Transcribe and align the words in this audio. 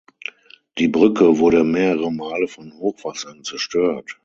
Die 0.79 0.87
Brücke 0.87 1.37
wurde 1.37 1.63
mehrere 1.63 2.11
Male 2.11 2.47
von 2.47 2.73
Hochwassern 2.73 3.43
zerstört. 3.43 4.17